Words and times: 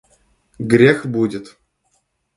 Грех 0.57 1.05
будет. 1.05 1.59